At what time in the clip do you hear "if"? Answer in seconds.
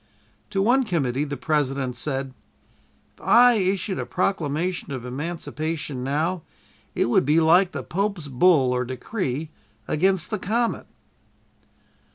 3.13-3.21